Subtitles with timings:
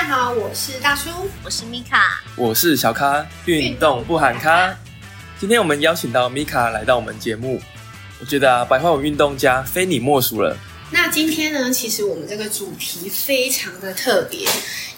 [0.00, 1.10] 嗨，大家好，我是大叔，
[1.44, 4.74] 我是米卡，我是小咖，运动不喊咖。
[5.38, 7.60] 今天我们邀请到米卡来到我们节目，
[8.18, 10.56] 我觉得啊，白话文运动家非你莫属了。
[10.90, 14.48] 那今天呢，其实我们这个主题非常的特别，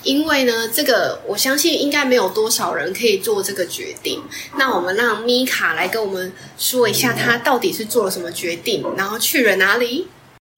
[0.04, 4.22] 因为呢，这个我相信应该没有多少人可以做这个决定。
[4.56, 10.06] 那我们让米卡来跟我们说一下，他到底是做了什么决定，然后去了哪里。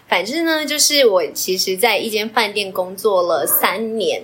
[0.06, 4.23] 反正呢，就是我其实在一间饭店工作了三年，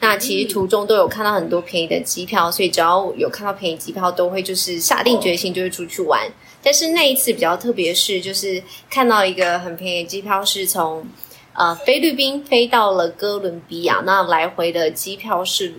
[0.00, 6.30] 那其实途中都有看到很多便宜的机票，所以只要有看到便宜机票，都会就是下定决心就会出去玩。
[6.62, 11.06] 但是那一次比较特别是，就是看到一个很便宜的机票，是从
[11.52, 15.74] 呃菲律宾飞到了哥伦比亚，那来回的机票是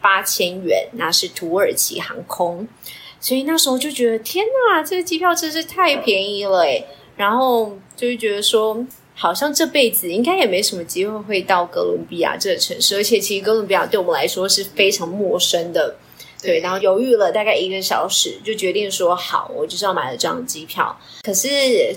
[0.00, 2.68] 八千元，那是土耳其航空，
[3.20, 15.94] 所以那时候就觉得天哪，这个机票真是太便宜了诶然后就是觉得说，好像这辈子应该也没什么机会会到哥伦比亚这个城市，而且其实哥伦比亚对我们来说是非常陌生的。
[16.42, 20.94] 对，然后犹豫了大概一个小时，就决定说好，我就是要买了这张机票。
[21.22, 21.48] 可是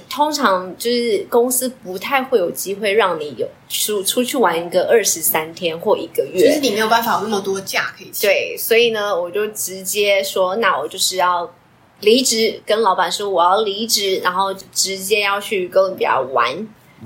[0.09, 8.29] 通常就是公司不太会有机会让你有出出去玩一个二十三天或一个月，就是你没有办法有那么多假可以请。
[8.29, 11.53] 对，所以呢，我就直接说，那我就是要
[11.99, 16.65] 离职，跟老板说我要离职，然后直接要去哥伦比亚玩。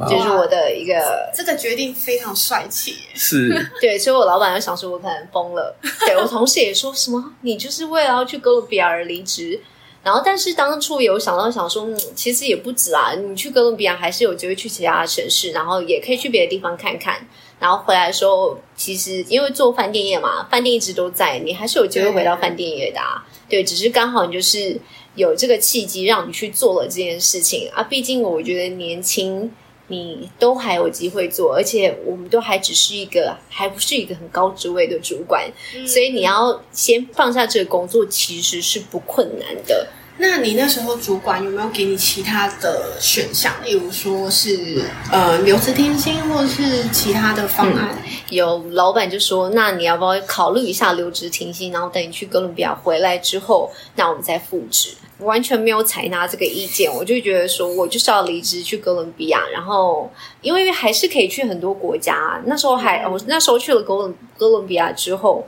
[0.10, 3.50] 就是我的一个这个决定非常帅气，是
[3.82, 5.76] 对，所以我老板就想说，我可能疯了。
[6.06, 9.60] 对我同事也说什么，你就是为了要去哥伦比亚而离职。
[10.04, 17.28] 然后，但是当初有想到想说，其实也不止啊，你去哥伦比亚还是有机会去其他的城市，然后也可以去别的地方看看。
[17.60, 23.00] 然后回来的时候，其实因为做饭店业嘛，饭店一直都在，你还是有机会回到饭店业的。
[23.48, 24.76] 对，只是刚好你就是
[25.14, 27.84] 有这个契机让你去做了这件事情啊。
[27.84, 29.52] 毕竟我觉得年轻。
[29.92, 35.52] 你都还有机会做，而且我们都还只是一个，还不是一个很高职位的主管，
[35.86, 39.88] 所以你要先放下这个工作，其实是不困难的。
[40.18, 47.98] 那你那时候主管有没有给你其他的选项，例如说是呃留职停薪，或者是其他的方案？
[48.30, 54.92] 有老板就说，那你要不要考虑一下留职停薪，然后等你去哥伦比亚回来之后，那我们再复职。
[55.20, 60.12] 完全没有采纳这个意见，我就觉得说，我就是要离职去哥伦比亚，然后
[60.42, 62.42] 因为还是可以去很多国家。
[62.46, 65.46] 那时候还我那时候去了哥伦哥伦比亚之后，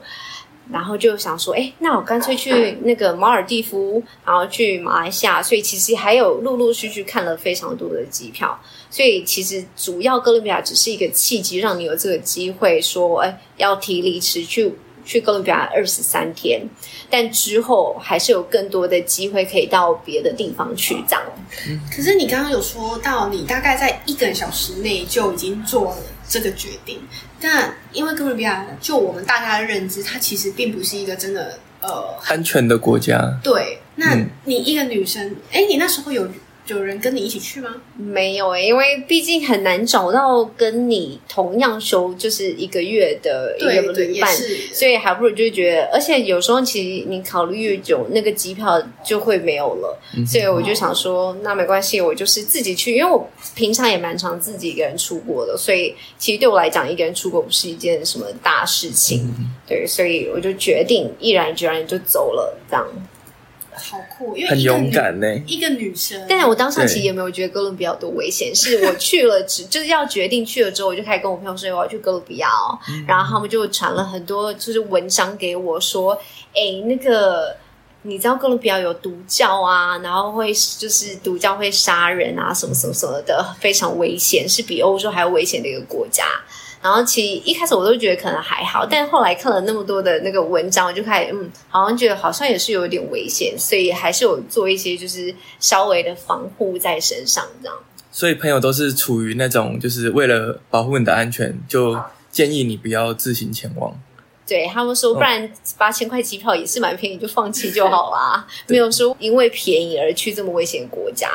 [0.70, 5.42] 然后就想说，哎，那我干脆去那个马尔蒂夫，然后去马来西亚。
[5.42, 8.58] 所以其实还有陆陆续续看了非常多的机票。
[8.90, 14.72] 所以其实主要哥伦比亚只是一个契机，让你有这个机会说，哎，要提离职去。
[15.06, 16.66] 去哥伦比亚二十三天，
[17.10, 20.94] 但之后还是有更多的机会可以到别的地方去。
[21.06, 21.22] 这样，
[21.94, 25.96] 可是你刚刚有说到，你大概在一个小时内就已经做了
[26.26, 26.98] 这个决定。
[27.44, 33.38] 但因为哥伦比亚，就我们大家的认知，它其实并不是一个真的呃安全的国家。
[33.42, 36.26] 对，那你一个女生，哎，你那时候有？
[36.66, 37.74] 有人跟你一起去吗？
[37.96, 44.34] 没有诶，因为毕竟很难找到跟你同样休就是一个月的一个旅伴，
[44.72, 49.98] 所以还不如就觉得，而且有时候其实你考虑越久，那个机票就会没有了。
[50.26, 59.30] 所以我就想说，那没关系，我就是自己去，因为我平常也蛮常自己一个人出国的，所以其实对我来讲，一个人出国不是一件什么大事情。
[59.66, 62.86] 对，所以我就决定毅然决然就走了，这样。
[63.76, 65.26] 好酷，因为很勇敢呢。
[65.46, 68.54] 一个女生，但是我当时其实也没有觉得哥伦比亚多危险。
[68.54, 72.78] 是我去了，只 就是要决定去了之后，我就开始跟我朋友说我要去哥伦比亚哦。
[73.06, 76.12] 然后他们就传了很多就是文章给我说，
[76.54, 77.56] 哎，那个
[78.02, 86.24] 你知道哥伦比亚有毒教啊，然后会就是毒教会杀人啊，什么什么什么的，非常危险，是比欧洲还要危险的一个国家。
[86.84, 97.74] 然后其实一开始我都觉得可能还好，但是后来看了那么多的那个文章，我就开始嗯，好像觉得好像也是有点危险，所以还是有做一些就是稍微的防护在身上这样。
[98.12, 101.98] 所以朋友都是处于那种就是为了保护你的安全，就
[102.30, 103.98] 建议你不要自行前往。
[104.46, 108.46] 对他们说，不然八千块机票也是蛮便宜，就放弃就好 啦。
[108.66, 111.30] 没有说因为便宜而去这么危险的国家。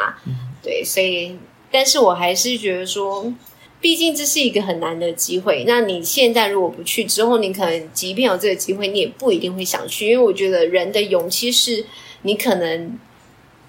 [0.61, 1.35] 对，所以
[1.71, 3.33] 但是我还是觉得说。
[3.81, 11.85] 毕竟这是一个很难的机会，那你现在如果不去，之后你可能即便有这个机会，你也不一定会想去，因为我觉得人的勇气是，
[12.23, 12.99] 你可能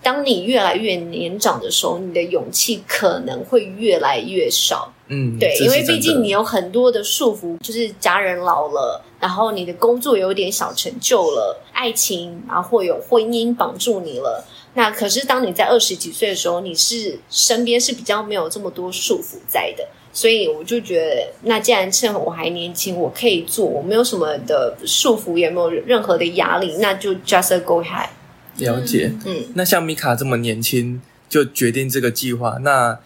[0.02, 4.92] 当你越来越年长的时候，你的勇气可能会越来越少。
[5.12, 14.44] 嗯，对，因为毕竟你有很多的束缚，就是家人老了，然后你的工作有点小成就了，爱情然后或有婚姻绑住你了。
[14.74, 19.86] 那可是当你在二十几岁的时候，你是身边是比较没有这么多束缚在的。
[20.12, 28.08] 所以我就觉得，那既然趁我还年轻，我可以做，我没有什么的束缚，也没有任何的压力，那就 just go ahead。
[28.56, 29.12] 了解。
[29.24, 32.98] 嗯，那像米卡这么年轻就决定这个计划，那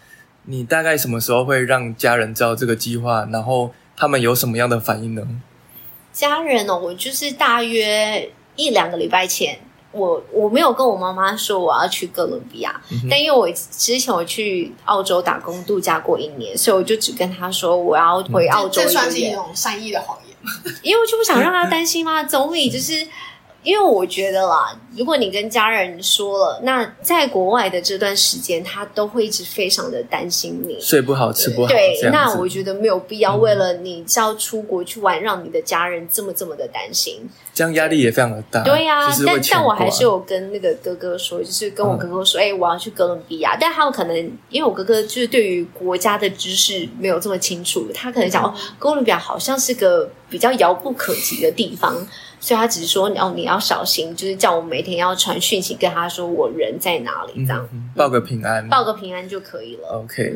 [0.45, 3.27] 你大概什么时候会让家人知道这个计划？
[3.31, 5.21] 然后他们有什么样的反应呢？
[6.11, 9.59] 家人哦，我就是大约一两个礼拜前，
[9.95, 20.35] 我我没有跟我妈妈说我要去哥伦比亚，但因为我之前我去澳洲打工度假过一年，所以我就只跟她说我要回澳洲这算是一种善意的谎言？
[20.83, 23.07] 因为我就不想让她担心嘛，总比就是。
[23.65, 30.79] 因为我觉得啦，如果你跟家人说了，那在国外的这段时间，他都会一直非常的担心你。
[30.79, 37.27] 睡不好，吃不好，对那我觉得没有必要为了你是要出国去玩，让你的家人这么这么的担心。
[37.55, 38.61] 这样压力也非常的大。
[38.63, 43.57] 对呀、但但我还是有跟那个哥哥说，就是跟我哥哥说，哎、我要去哥伦比亚。
[43.59, 44.15] 但他有可能
[44.49, 51.95] 因为我哥哥就是对于国家的知识没有这么清楚，他可能讲、哦，哥伦比亚好像是个比较遥不可及的地方，
[52.39, 58.67] 所以他只是说，哦，你要小心，就是叫我每天要传讯息跟他说我人在哪里，这样、嗯报个平安。
[58.69, 60.03] 报个平安就可以了。
[60.03, 60.35] OK，、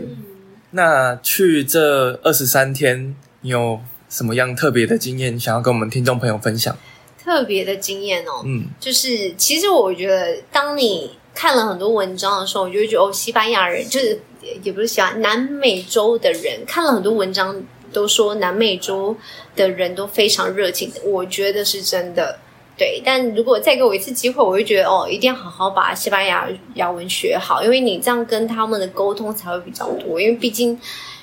[0.72, 6.75] 那去这二十三天，你有什么样特别的经验想要跟我们听众朋友分享？
[7.22, 17.56] 特别的经验哦，嗯，就是其实我觉得，当你看了很多文章的时候，我就会觉得哦，西班牙人就是也也不是西班牙，南美洲的人看了很多文章，
[17.91, 19.15] 都说南美洲
[19.56, 22.39] 的人都非常热情，我觉得是真的。
[22.77, 30.80] 对，但如果再给我一次机会，我会觉得哦，一定要好好把西班牙牙文学好，因为你这样跟他们的沟通才会比较多，因为毕竟。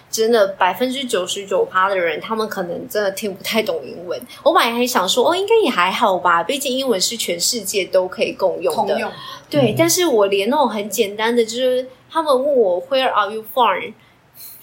[0.08, 4.18] 真的百分之九十九趴的人，他们可能真的听不太懂英文。
[4.42, 8.98] 我本来还想说，哦，应该也还好吧，毕竟英文是全世界都可以共用的。
[8.98, 9.10] 用，
[9.50, 13.92] 对，但是我连那种很简单的，就是他们问我 Where are you from，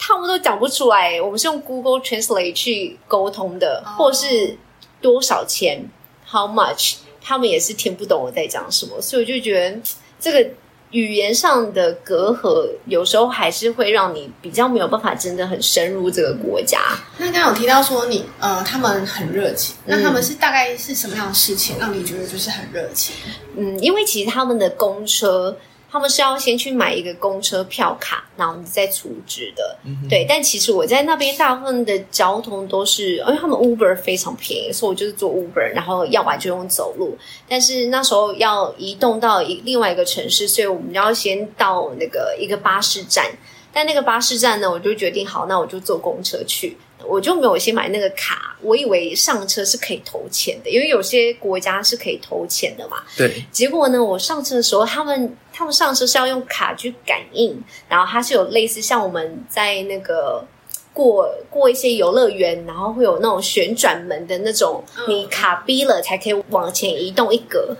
[0.05, 1.21] 他们都讲不出来。
[1.21, 4.57] 我们是用 Google Translate 去沟通的，哦或是
[5.01, 5.89] 多少钱
[6.29, 9.79] ，How much，他们也是听不懂我在讲什么，所以我就觉得
[10.19, 10.49] 这个。
[10.93, 16.79] 语言上的隔阂，有时候还是会让你比较没有办法真的很深入这个国家。
[17.17, 23.15] 那刚刚有提到说你呃，他们很热情，那嗯他们是大概是什么样的事情让你觉得就是很热情？
[23.57, 25.57] 嗯，因为其实他们的公车，
[25.93, 29.77] 他们是要先去买一个公车票卡，然后你再储值的。
[30.09, 37.15] 对，但其实我在那边大部分的交通都是，因为他们 Uber 非常便宜，所以我就是坐 Uber，然后要不然就用走路。
[37.47, 43.31] 但是那时候要移动到一另外一个城市，所以我们要先到那个一个巴士站。
[43.71, 46.75] 但那个巴士站呢，我就决定好，那我就坐公车去。
[47.07, 53.03] 我就没有先买那个卡，我以为上车是可以投钱的，因为有些国家是可以投钱的嘛。
[53.17, 60.45] 对，结果呢，我上车的时候，他们他们上车是要用卡去感应，然后它是有类似像我们在那个
[60.93, 67.75] 过过一些游乐园，然后会有那种旋转门的那种，嗯你卡逼了才可以往前移动一格。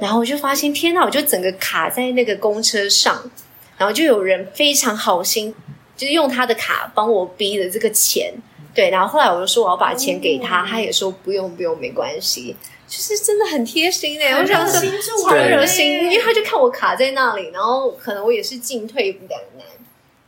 [0.00, 1.04] 然后我就发现，天哪！
[1.04, 3.28] 我就整个卡在那个公车上，
[3.76, 5.52] 然后就有人非常好心，
[5.96, 8.32] 就是用他的卡帮我逼的这个钱。
[8.78, 12.54] 对，然后后来我就说我要把钱给他，哦他也说不用不用，没关系。
[12.86, 14.80] 就是真的很贴心哎、很我想说
[15.26, 19.66] 超人热心，欸因为他就看我卡在那里，然后可能我也是进退两难。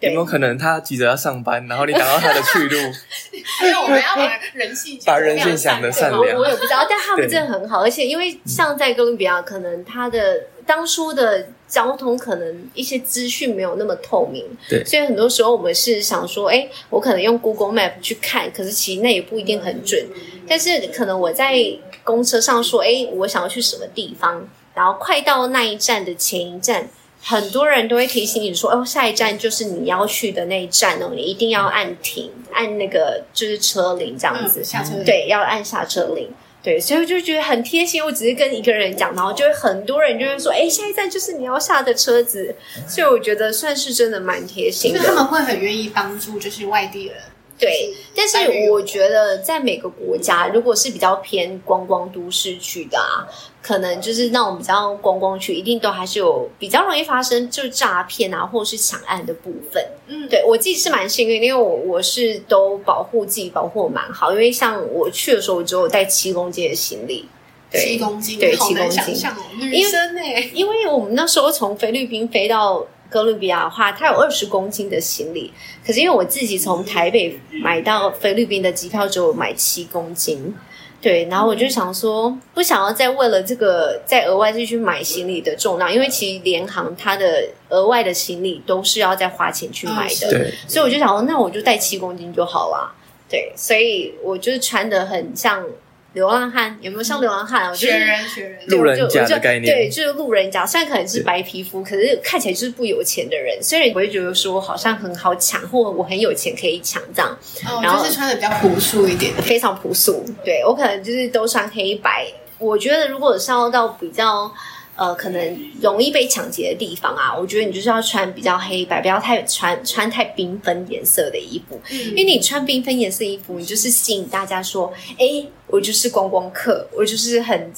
[0.01, 2.77] 有没有可能他急着要上班，然后你挡到他的去路？
[3.63, 20.07] 因为我们要把人性把人性想的善我良我也不知道，但他们真的很好，而且因为像在哥伦比亚，可能他的当初的交通可能一些资讯没有那么透明，对所以很多时候我们是想说，哎，我可能用 Google Map 去看，可是其实那也不一定很准。
[20.47, 21.57] 但是可能我在
[22.05, 26.89] 公车上说，哎，我想要去什么地方，然后快到那一站的前一站。
[27.23, 34.61] 很多人都会提醒你说：“哦，下一站就是你要去的那一站哦，你一定要按停，按那个就是车铃这样子。
[34.61, 36.31] 嗯下车铃对，要按下车铃。
[36.62, 38.05] 对，所以我就觉得很贴心。
[38.05, 42.55] 我只是跟一个人讲，然后就会很多人就会说：“哎，下一站就是你要下的车子。”
[42.87, 44.99] 所以我觉得算是真的蛮贴心的。
[44.99, 47.17] 因为他们会很愿意帮助，就是外地人。
[47.61, 53.29] 对，但是我觉得在每个国家，如果是比较偏观光都市区的啊，
[53.62, 59.85] 可能就是那种比较观光区，一定都还是有比较容易发生就是诈骗啊，或者是抢案的部分。
[60.07, 64.33] 嗯，对我自己是蛮幸运，因为我我是都保护自己，保护的蛮好。
[64.33, 67.29] 因为像我去的时候，我只有带七公斤的行李，
[67.71, 75.52] 对七公斤，对七公斤想象哦，女生哎，因为我们那时候从菲律宾飞到哥伦比亚的话，它有二十公斤的行李，
[75.85, 80.55] 可是因为我自己从台北买到菲律宾的机票只有买七公斤。
[81.02, 92.95] 对，然后我就想说，不想要再为了这个再额外再去买行李的重量，因为其实联航它的额外的行李都是要再花钱去买的，对，所以我就想说，那我就带七公斤就好了。
[93.31, 95.64] 对，所以我就是穿的很像
[96.12, 97.71] 流浪汉，有没有像流浪汉啊？
[97.71, 100.67] 我就是学人学人，路人甲就就的概念对，就是路人甲。
[100.67, 103.62] 虽然可能是白皮肤，可是看起来就是不有钱的人。
[103.62, 109.33] 虽然我会觉得说好像很好抢，或我很有钱可以抢这样，哦，然后就是穿的比较朴素一点。
[109.43, 110.25] 非常朴素。
[110.45, 112.26] 对我可能就是都穿黑白。
[112.59, 114.52] 我觉得如果是要到比较
[115.00, 121.80] 呃可能容易被抢劫的地方啊，我觉得你就是要穿比较黑白，不要太穿穿太缤纷颜色的衣服。
[121.88, 127.73] 因为你穿缤纷颜色衣服，你就是吸引大家说，哎，我就是观光客，我就是很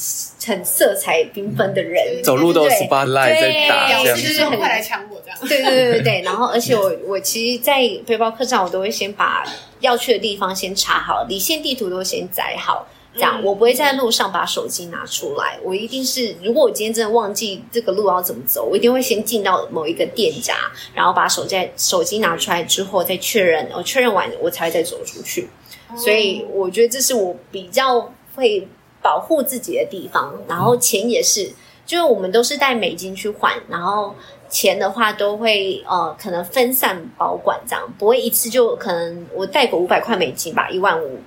[0.44, 5.38] 很色彩缤纷的人，走路都是 spotlight 在打对这样子表示就是快来抢我这样。
[5.48, 9.44] 对对对对对，然后而且我我其实，在背包客栈，我都会先把
[9.78, 12.84] 要去的地方先查好，离线地图都先载好，
[13.14, 15.59] 这样、嗯我不会在路上把手机拿出来。
[15.62, 20.54] 我一定是，如果我今天真的忘记这个路要怎么走，我一定会先进到某一个店家，
[20.95, 25.49] 然后把手机手机拿出来之后再确认，我确认完我才会再走出去。
[25.97, 28.66] 所以我觉得这是我比较会
[29.02, 30.35] 保护自己的地方。
[30.49, 31.52] 然后钱也是，
[31.85, 34.14] 就是我们都是带美金去换，然后
[34.49, 41.19] 钱的话都会呃可能分散保管这样，不会一次就可能我带个五百块美金吧，一万五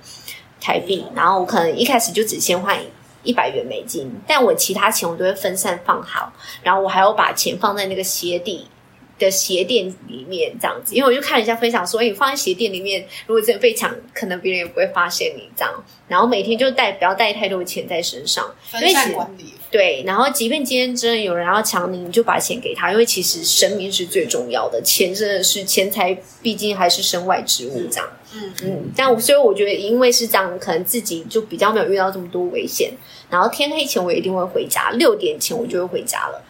[0.60, 2.78] 台币，然后我可能一开始就只先换。
[3.22, 6.32] 一百元美金，但我其他钱我都会分散放好，
[6.62, 8.68] 然后我还要把钱放在那个鞋底
[9.18, 15.74] 的鞋垫里面这样子，因为我就看人家分享说，哎，你放在鞋垫里面，如果真的被抢，可能别人也不会发现你这样。
[16.06, 28.08] 然后每天就带不要带太多钱在身上，因分散管理，对，然后即便今天真的有人要抢你，你就把钱给他，因为其实生命是最重要的，钱真的是钱财，毕竟还是身外之物这样。
[28.32, 32.92] 嗯嗯，但我所以我觉得，因为是这样，可能自己就比较没有遇到这么多危险。
[33.28, 36.42] 然后天黑前我一定会回家，六点前我就会回家了。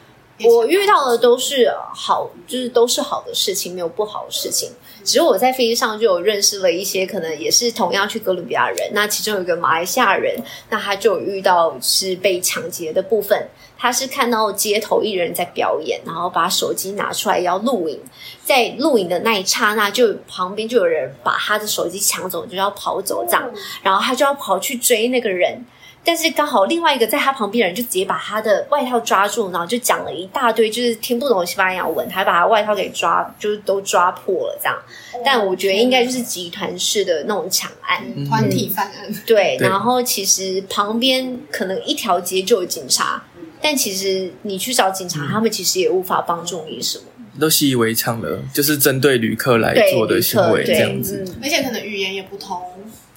[0.44, 4.70] 我遇到的都是好，就是都是好的事情，没有不好的事情。
[5.06, 10.36] 只是我在飞机上就有认识了一些可能也是同样去哥伦比亚人，那其中有一个马来西亚人，
[10.68, 13.46] 那他就遇到是被抢劫的部分。
[13.78, 18.00] 他是看到街头艺人在表演，然后把手机拿出来要录影，
[18.42, 23.50] 在录影的那一刹那，就旁边就有人把他的手机抢走，就要跑走这样，
[23.82, 25.62] 然后他就要跑去追那个人。
[26.02, 34.78] 但是刚好另外一个在他旁边的人就直接把他的外套抓住，然后就讲了一大堆就是听不懂西班牙文，还把他外套给抓，就是都抓破了这样。
[35.24, 39.56] 但我觉得应该就是集团式的那种抢案，嗯团体犯案，对。
[39.60, 43.24] 然后其实旁边可能一条街就有警察，
[43.60, 47.04] 但其实你去找警察，他们其实也无法帮助你什么。
[47.38, 51.22] 都习以为常了，就是针对旅客来，做的行为这样子。
[51.26, 52.58] 嗯而且可能语言也不通，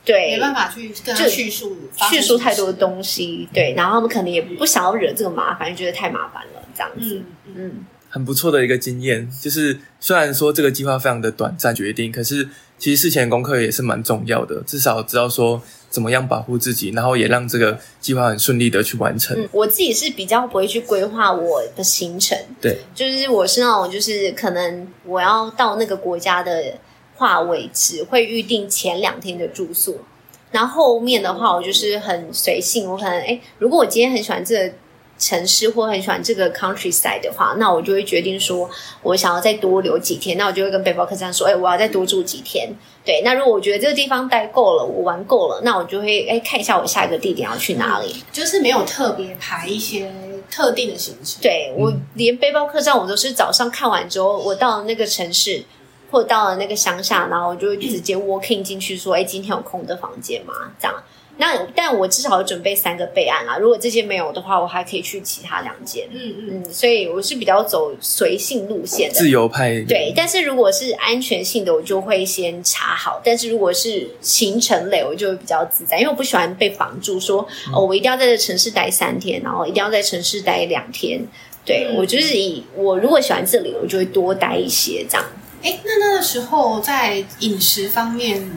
[0.04, 1.78] 对，没办法去跟叙述
[2.12, 7.22] 叙述太多的东西，对，然后他们可能也不想要惹这个麻烦，觉得太麻烦了，这样子。
[7.56, 19.40] 嗯，很不错的一个经验，就是虽然说这个计划非常的短暂决定，可是其实事前功课也是蛮重要的，至少知道说怎么样保护自己，然后也让这个计划很顺利的去完成。
[19.40, 26.74] 嗯，我自己是比较不会去规划我的行程，对，就是我是那种就是可能我要到那个国家的
[27.16, 30.00] 话，为止会预定前两天的住宿，
[30.52, 34.74] 然后后面的话我就是很随性，我可能哎，如果我今天很喜欢这个
[35.20, 38.68] 城市或很喜欢这个 countryside 的话，那我就会决定说
[39.04, 42.70] 我想要再多留几天，那我就会跟背包客栈说，哎，我要再多住几天。
[43.06, 48.24] 对，那如果我觉得这个地方待够了，我玩够了，那我就会哎看一下我下一个地点要去哪里。
[48.32, 50.12] 就是没有特别排一些
[50.50, 55.64] 特定的行程，对我连背包客栈，我都是早上看完之后，我到了那个城市
[56.10, 60.96] 或到了那个乡下，然后我就会直接 walking 进去，说：“哎，今天有空的房间吗？”这样。
[61.42, 63.58] 那但我至少有准备三个备案啦。
[63.58, 66.06] 如果这些没有的话，我还可以去其他两间。
[66.12, 69.16] 嗯嗯，嗯，所以我是比较走随性路线的。
[69.16, 73.22] 自由派对，但是如果是安全性的，我就会先查好。
[73.24, 81.22] 但是如果是行程类，我就会比较自在，因为我不喜欢被绑住说，哦，我一定要在这城市待三天，然后一定要在城市待两天。
[81.66, 85.26] 对、嗯我就是以我如果喜欢这里，我就会多待一些这样。
[85.62, 88.50] 哎，那那个时候在饮食方面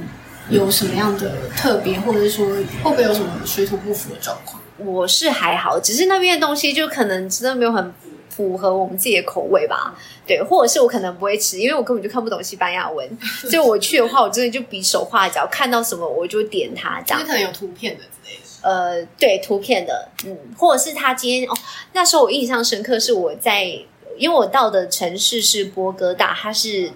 [0.52, 4.60] 有什么样的特别，或者是说会不会有什么水土不服的状况？
[4.78, 7.92] 我是还好，只是那边的东西就可能真的没有很
[8.28, 9.94] 符合我们自己的口味吧。
[10.26, 13.08] 对，或者是我可能不会吃，因为我根本就看不懂西班牙文，
[13.48, 17.32] 所以我去的话，我真的就比手画脚，看到什么我就点它这样就是。
[17.32, 18.42] 可能有图片的之类的。
[18.62, 21.54] 呃，对图片的，嗯，或者是他今天哦，
[21.92, 23.64] 那时候我印象深刻，是我在
[24.16, 26.92] 因为我到的城市是波哥大，它是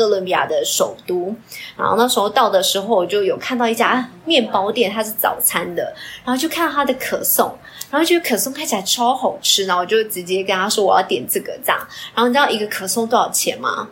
[0.00, 1.34] 哥伦比亚的首都。
[1.76, 7.54] 然后那时候到的时候，我就有看到一家面包店，它是早餐的，然后就看到它的可颂，
[7.90, 11.78] 然后觉得可颂看起来超好吃，然后我就直接跟他说我要点这个这样。
[12.14, 13.88] 然后你知道一个可颂多少钱吗？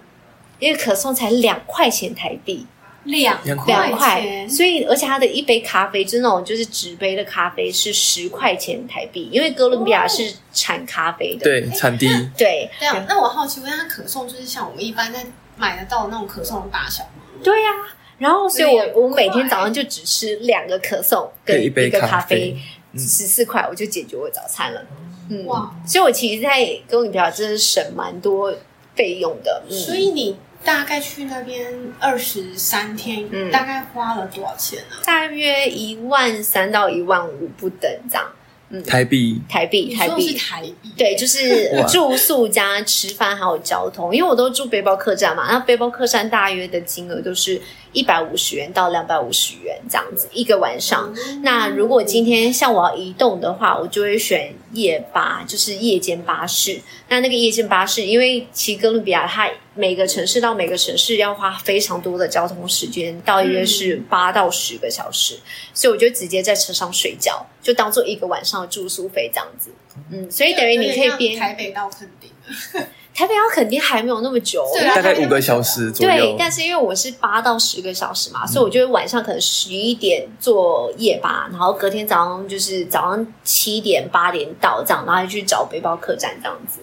[0.58, 2.66] 一个可颂才两块钱台币。
[3.04, 15.24] 两两两块所以而且它的一杯咖啡就是那种就是纸杯的咖啡是十块钱台币，因为哥伦比亚是产咖啡的，对，产地对这样，那我好奇问，它可颂就是像我们一般在
[15.58, 17.10] 买得到那种可颂的大小吗？
[17.42, 17.70] 对呀、
[18.18, 22.56] 然后所以我我每天早上就只吃两个可颂跟一杯个咖咖啡
[22.94, 24.82] 十四块我就解决我早餐了。
[25.30, 28.52] 嗯，哇，所以我其实，在哥伦比亚真的省蛮多
[28.96, 29.62] 费用的。
[29.68, 34.96] 嗯，所以你大概去那边二十三天，嗯大概花了多少钱呢？
[35.04, 38.26] 大约一万三到一万五不等这样。
[38.70, 39.40] 嗯，台币。
[39.48, 40.36] 台币台币，
[40.96, 47.60] 对，就是住宿加吃饭还有交通，因为我都住背包客栈嘛，那背包客栈大约的金额都是
[47.98, 51.12] 一百五十元到两百五十元这样子一个晚上。
[51.42, 56.80] 那如果今天像我要移动的话，我就会选夜巴，就是夜间巴士。
[57.08, 65.36] 那那个夜间巴士，因为其实哥伦比亚它每个城市到每个城市要花非常多的交通时间，大约是八到十个小时，
[65.74, 69.70] 所以我就直接在车上睡觉，就当做一个晚上的住宿费这样子。
[70.12, 72.86] 嗯，所以等于你可以边台北到垦丁的，
[73.18, 86.78] 台北要肯定还没有那么久，对啊大概五个小时左对右，，但是因为我是八到十个小时嘛，所以我就会晚上可能十一点做夜吧，然后隔天早上就是早上七点八点到这样，然后去找背包客栈这样子。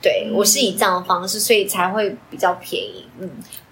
[0.00, 3.04] 对、嗯我是以这样的方式，所以才会比较便宜。
[3.18, 3.30] 嗯，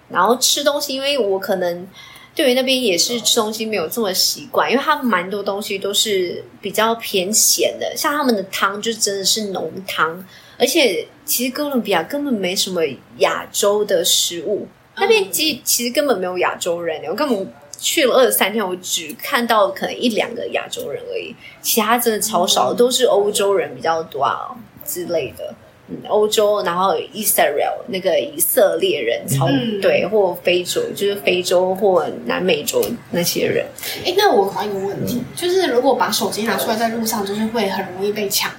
[0.09, 1.87] 然后吃东西，因为我可能
[2.35, 10.23] 对于那边也是吃东西没有这么习惯，因为他们蛮多东西都是比较偏咸的，像他们的汤就真的是浓汤，
[10.57, 12.81] 而且其实哥伦比亚根本没什么
[13.17, 14.67] 亚洲的食物，
[14.97, 25.53] 那边其其实根本没有亚洲人，我根本去了二十三天，我只看到可能一两个亚洲人而已，其他真的超少，都是欧洲人比较多啊之类的。
[25.89, 33.65] 嗯，欧洲，然后 Israel 那个以色列人超、嗯对，或非洲，就是非洲或南美洲那些人。
[34.05, 38.49] 哎，那我考一个问题，就是如果把手机拿出来在路上，就是会很容易被抢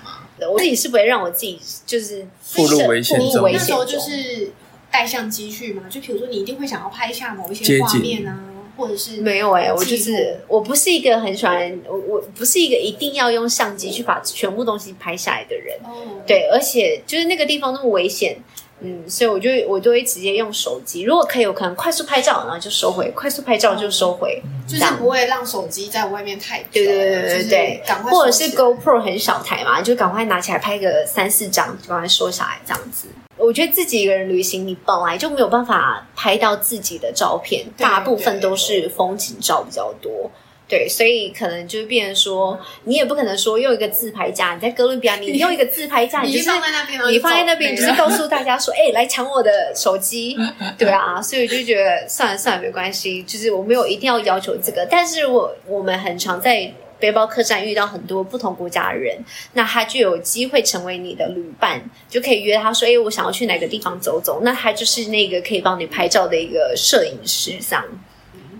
[0.40, 0.48] 吗？
[0.52, 4.50] 我自己是不会让我自己就是步入危险中那时候就是
[4.90, 8.38] 带相机去嘛，就比如说你一定会想要拍一下某一些画面啊，
[8.76, 15.76] 或者是没有哎、我就是我不是一个很喜欢我我不是一个一定要用相机去把全部东西拍下来的人。
[15.84, 18.36] 哦，对，而且就是那个地方那么危险，
[18.84, 21.02] 嗯，所以我就我就会直接用手机。
[21.02, 33.08] 如果可以，我可能快速拍照，然后就收回；快速拍照就收回，就是不会让手机在外面太久，对对对对对对，赶快或者是 GoPro 很小台嘛，就赶快拿起来拍个三四张，就赶快收下来这样子。
[33.36, 40.30] 我觉得自己一个人旅行，你本来就没有办法拍到自己的照片，对大部分都是风景照比较多。
[40.74, 50.36] 对，所以可能就变成说，你也不可能说用一个自拍架，你在哥伦比亚，你用一个自拍架， 你你就是放在那边，你放在那边，就是告诉大家说，哎、来抢我的手机，
[50.76, 59.16] 对啊，所以我就觉得算了算了，没关系，就是我没有一定要要求这个，但是我我们很常在背包客栈遇到很多不同国家的人，
[59.52, 67.84] 那他就有机会成为你的旅伴，就可以约他说，哎、我想要去哪个地方走走，那他就是那个可以帮你拍照的一个摄影师，这样，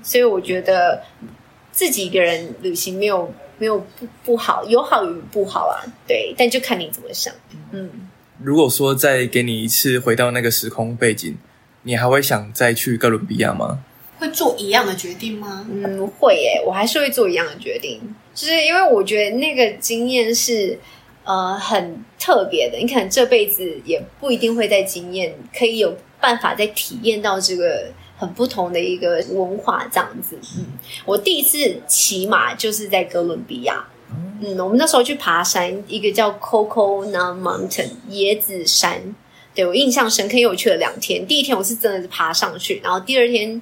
[0.04, 1.02] 所以我觉得
[1.74, 7.34] 自己一个人旅行没有没有不不好，有好与不好啊，对，但就看你怎么想，
[7.72, 7.90] 嗯。
[8.42, 11.36] 如果说再给你一次回到那个时空背景，
[11.82, 13.78] 你还会想再去哥伦比亚吗？
[14.18, 15.66] 会做一样的决定吗？
[15.70, 18.00] 嗯，会耶，我还是会做一样的决定，
[18.34, 20.78] 就是因为我觉得那个经验是
[21.24, 30.38] 呃很特别的，你可能这辈子也不一定会再经验，可以有办法再体验到这个很不同的一个文化这样子。
[30.56, 30.66] 嗯，
[31.04, 33.84] 我第一次骑马就是在哥伦比亚。
[34.40, 39.14] 嗯，我们那时候去爬山，一个叫 Coconut Mountain 椰子山，
[39.54, 41.26] 对我印象深刻，因为我去了两天。
[41.26, 43.60] 第一天我是真的是爬上去，然后第二天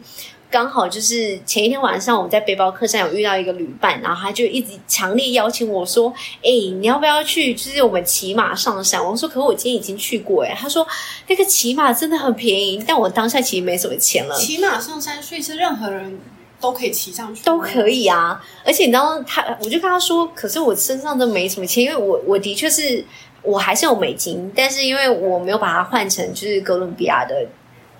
[0.52, 6.12] 刚好就是前一天晚上，我们在背包客栈有遇到一个旅伴，然后他就一直强烈邀请我说
[6.44, 7.54] ：“哎、你要不要去？
[7.54, 10.86] 就是我们骑马上山。”我说：“可是我今天已经去过。”哎，他说
[11.26, 14.36] ：“那个骑马真的很便宜，但我当下其实没什么钱了。
[14.38, 16.20] ”骑马上山，所以是任何人
[16.60, 17.88] 都可以骑上去，都可。
[17.88, 18.38] 以啊。
[18.62, 23.02] 而且你知道他，我就跟他说，可是我身上都没什么钱，因为我我的确是
[23.42, 27.46] 我还是有美金，但是因为我没有把它换成就是哥伦比亚的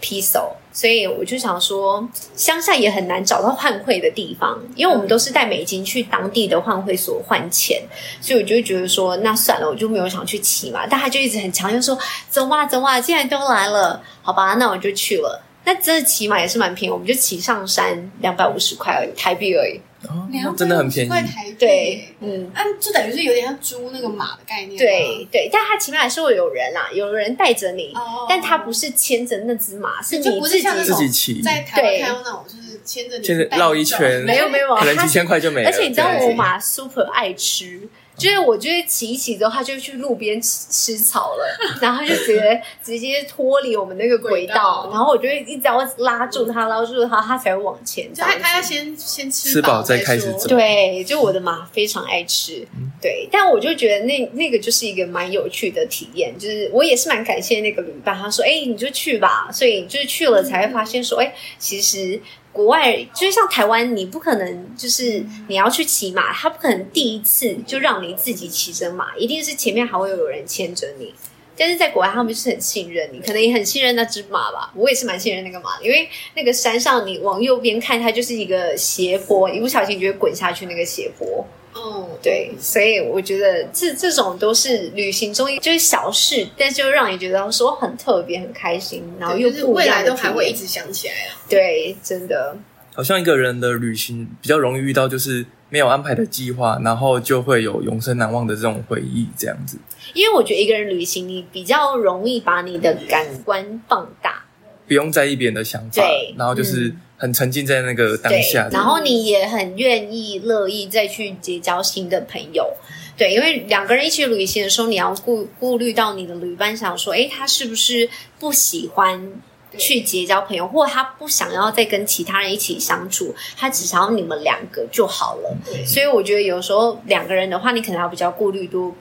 [0.03, 7.83] peso，所以我就想说，乡下也很难找到换汇的地方，因为我们都是带美金去当地的换汇所换钱，
[8.21, 10.87] 所以我就觉得说，那算了，我就没有想去骑马。
[10.87, 11.99] 但他就一直很强硬说，
[12.31, 15.43] 走嘛走嘛，既然都来了，好吧，那我就去了。
[15.65, 19.81] 那这骑马也是蛮便宜，我们就骑上山两百五十块而已台币而已。
[20.09, 21.09] 哦，那真的很便宜。
[21.09, 22.51] 250块台币对，嗯。
[22.55, 24.77] 啊，就等于是有点像租那个马的概念。
[24.77, 35.69] 对，对，但它起码还是会有人啦，有人带着你，哦但它不是牵着那只马，是你自己不是像那种自己骑在台湾看到那种就是牵着你牵着绕一圈没有没有，可能几千块就没了。
[35.69, 37.89] 而且你知道我马 super 爱吃，
[38.23, 41.45] 就是我就是骑一骑之后，他就去路边吃吃草了，
[41.83, 48.13] 然后它就直接直接脱离我们那个轨道轨道，然后我就一直要拉住他，拉住他，他才会往前。
[48.15, 50.47] 就他他要先先吃吃饱再开始走。
[50.49, 52.91] 对，就我的马非常爱吃，嗯。
[53.01, 62.21] 对，但我就觉得那那个就是一个蛮有趣的体验，就是我也是蛮感谢那个旅伴，他说，哎，你就去吧，所以就是去了才会发现说，哎，其实。
[62.53, 71.15] 国外就是像台湾，你不可能就是你要去骑马，他不可能第一次就让你自己骑着马，一定是前面还会有人牵着你。
[71.57, 74.73] 但是在国外，他们就是很信任你，可能也很信任那只马吧。
[74.75, 81.47] 我也是蛮信任那个马的，因为那个山上你往右边看，它就是一个斜坡，一不小心就会滚下去那个斜坡。
[81.75, 91.41] 哦，对，所以我觉得这这种都是旅行中就是小事，但是又让你觉得说很特别、很开心，然后又就是未来都还会一直想起来啊。
[91.49, 92.57] 对，真的。
[92.95, 99.79] 好像一个人的旅行比较容易遇到就是没有安排的计划，然后就会有永生难忘的这种回忆，这样子。
[100.13, 104.45] 因为我觉得一个人旅行，你比较容易把你的感官放大，
[104.87, 108.69] 不用在意别人的想法对，然后就是很沉浸在那个当下，。
[108.73, 112.75] 然后你也很愿意、乐意再去结交新的朋友。
[113.17, 119.35] 对，因为两个人一起旅行的时候，你要顾顾虑到你的旅伴想说，诶，他是不是不喜欢
[119.79, 125.57] 去结交朋友，或他不想要再跟其他人一起相处，他只想要你们两个就好了。
[125.87, 128.93] 所以我觉得有时候两个人的话，你可能要比较顾虑多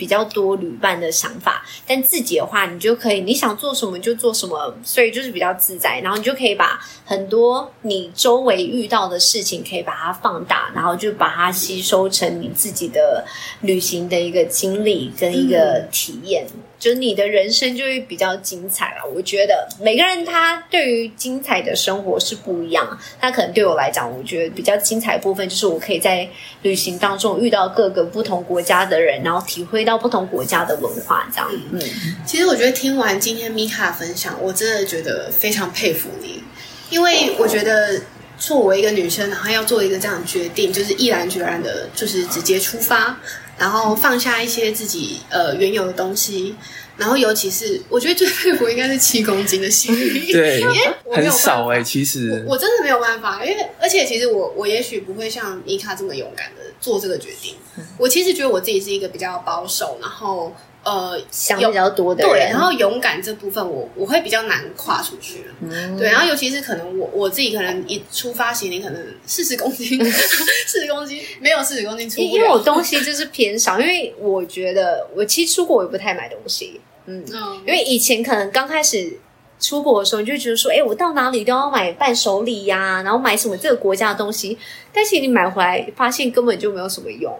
[0.00, 13.24] 比比较多旅伴的想法，但自己的话，你就可以你想做什么就做什么，所以就是比较自在，然后你就可以把很多你周围遇到的事情可以把它放大，然后就把它吸收成你自己的
[13.60, 16.44] 旅行的一个经历跟一个体验。
[16.80, 19.08] 就你的人生就会比较精彩了。
[19.14, 22.98] 我觉得每个人他对于精彩的生活是不一样。
[23.20, 26.26] 那可能对我来讲，我觉得比较精彩部分就是我可以在
[26.62, 31.48] 旅行当中遇到各个不同国家的人，然后体会到不同国家的文化，这样。
[31.70, 31.80] 嗯，
[32.24, 36.42] 其实我觉得听完今天米卡分享，我真的觉得非常佩服你，
[36.88, 38.00] 因为我觉得
[38.40, 43.20] 作为一个女生，然后要做一个这样的决定，就是毅然决然的，就是直接出发，
[43.58, 46.56] 然后放下一些自己呃原有的东西，
[46.96, 50.74] 然后尤其是我觉得最佩服应该是七公斤的心理，对因为
[51.14, 57.54] 很有少哎、其实我真的没有办法，因为而且其实我我也许不会像妮卡这么勇敢的做这个决定。
[57.98, 65.44] 我其实觉得我自己是一个比较保守，然后呃想比较多的人，对，然后勇敢这部分我我会比较难跨出去。
[65.60, 65.96] 嗯。
[65.96, 70.02] 对，然后尤其是可能我我自己可能一出发行李可能四十公斤，
[70.66, 77.56] 四十公斤没有四十公斤出，因因为我东西就是偏少，因为我觉得我其实出国我也不太买东西，嗯，嗯。
[77.66, 79.18] 因为以前可能刚开始
[79.58, 84.56] 出国的时候，你就觉得说，哎，我到哪里都要买伴手礼呀、然后买什么这个国家的东西，
[84.90, 87.38] 但其实你买回来发现根本就没有什么用，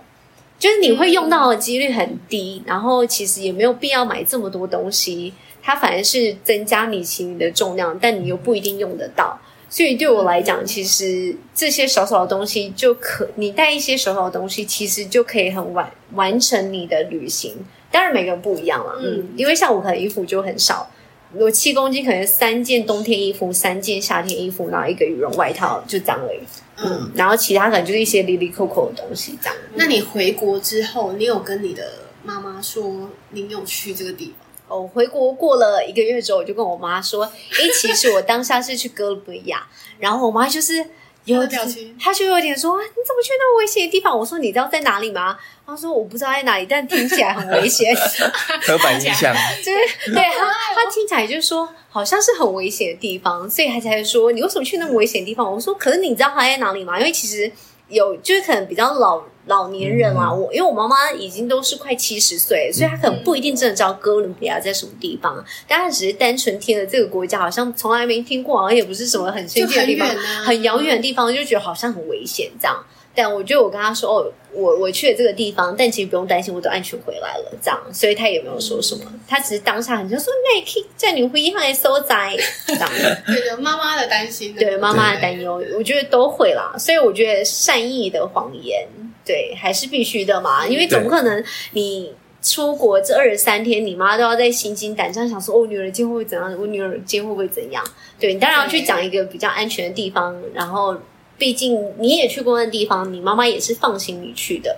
[0.61, 9.41] 就是你会用到的几率很低，然后其实也没有必要买这么多东西，它反而是增加你行李的重量，但你又不一定用得到。
[9.71, 17.57] 所以对我来讲，其实这些小小的东西就可，你带一些小小的东西，其实就可以很完完成你的旅行。
[17.91, 20.91] 当然每个人不一样了，嗯，因为像我可能衣服就很少，
[21.33, 26.41] 我七公斤可能三件冬天衣服，三件夏天衣服，然后一个羽绒外套，就这样而已。
[26.83, 29.57] 嗯，然后其他可能就是一些里里扣扣的东西这样。
[29.75, 31.85] 那你回国之后，你有跟你的
[32.25, 34.47] 妈妈说你有去这个地方？
[34.69, 37.25] 哦，回国过了一个月之后，我就跟我妈说
[37.59, 39.67] ：“诶，其实我当下是去哥伦比亚。”
[39.99, 40.87] 然后我妈就是
[41.25, 47.95] 有表情他就有点说：“啊你怎么去那么危险的地方？”我说：“你知道在哪里吗？”他说：“我不知道在哪里，但听起来很危险。
[48.63, 49.33] ”刻板印象，
[49.65, 56.99] 就是对他，他听起来就是说好像是很危险的地方，所以他才会说：“你为什么去那么危险的地方？”我说：“可是你知道他在哪里吗？
[56.99, 57.51] 因为其实
[57.91, 70.45] 有就是可能比较老老年人啊，我因为我妈妈已经都是快七十岁，所以她可能不一定真的知道哥伦比亚在什么地方，但她只是单纯听了这个国家，好像从来没听过，好像也不是什么很先进的地方很，啊。
[70.45, 72.85] 很遥远的地方，就觉得好像很危险这样。
[73.15, 82.91] 但我觉得我跟他说哦，我我去了这个地方，但其实不用担心，我都安全回来了，这样，所以他也没有说什么，他只是当下很就说那可以在你回来收灾 这样。
[83.27, 86.75] 对的，妈妈的担心，对妈妈的担忧，我觉得都会啦。
[86.79, 88.87] 所以我觉得善意的谎言，
[89.25, 96.57] 对还是必须的嘛，因为总不可能你出国这二十三天，你妈都要在心惊胆战想说，哦，女儿今天会不会怎样？
[96.59, 97.85] 我女儿今天会不会怎样？
[98.19, 100.97] 对你当然要去讲一个比较安全的地方，然后
[101.41, 104.77] 毕竟你也去过那地方，你妈妈也是放心你去的，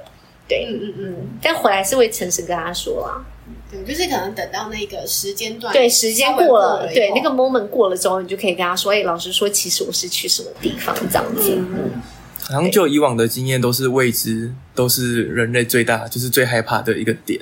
[0.48, 3.20] 对，嗯嗯嗯，但回来是会诚实跟她说啊。
[3.68, 10.94] 对，就是可能等到那个时间段，对，时间过了，对，那个个 moment 过了之后，你就可以跟他说：“哎、老师说，其实我是去什么地方？
[11.10, 11.56] 这样子。
[11.56, 11.90] 嗯。
[12.44, 17.40] 好像就以往的经验都是未知，都是人类最大就是最害怕的一个点，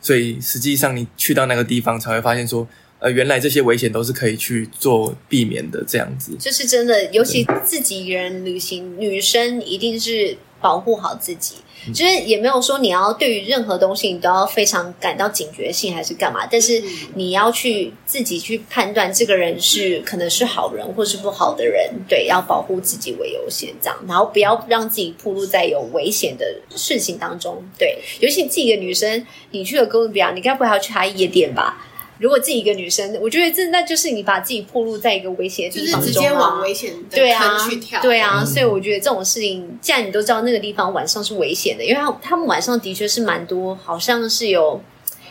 [0.00, 2.66] 所以实际上你去到那个地方才会发现说，
[3.00, 6.36] 呃，原来这些危险都是可以去做避免的，这样子。
[6.38, 11.56] 就是真的，尤其自己一个人旅行，女生一定是保护好自己。
[11.94, 16.82] 就是也没有说你要对于任何东西你都要非常感到警觉性还是干嘛，但是
[17.14, 31.87] 你要去自己去判断这个人是可能是好人或是不好的人，对，要保护自己为优先，这样，然后不要让自己暴露在有危险的事情当中，对，尤其你自己一个女生，你去了哥伦比亚，你该不会还要去他夜店吧？
[32.18, 44.80] 如果自己一个女生，我觉得这那就是你把自己暴露在一个危险的地方就是，直接往危险的对啊坑去跳，，对啊，所以我觉得这种事情，既然你都知道那个地方晚上是危险的，因为他他们晚上的确是蛮多，好像是有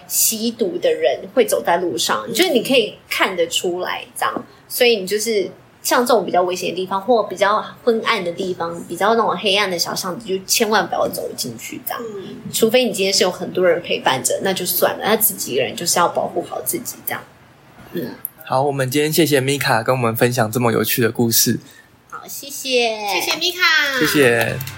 [0.07, 5.49] 吸毒的人会走在路上，就是你可以看得出来这样，所以你就是
[5.81, 12.01] 像这种比较危险的地方，或比较昏暗的地方，比较那种黑暗的小巷子，就千万不要走进去这样。
[12.15, 15.05] 嗯，除非你今天是有很多人陪伴着，那就算了。
[15.05, 17.21] 那自己一个人就是要保护好自己，这样。
[17.93, 18.11] 嗯
[18.45, 21.59] 好，我们今天谢谢米卡跟我们分享这么有趣的故事，
[22.09, 23.59] 好，谢谢，谢谢米卡，
[23.99, 24.76] 谢谢。